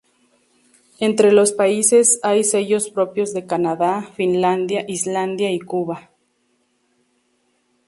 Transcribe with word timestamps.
Entre 0.99 1.31
los 1.31 1.51
países, 1.51 2.19
hay 2.23 2.43
sellos 2.43 2.89
propios 2.89 3.35
de 3.35 3.45
Canadá, 3.45 4.09
Finlandia, 4.15 4.83
Islandia 4.87 5.51
y 5.51 5.59
Cuba. 5.59 6.09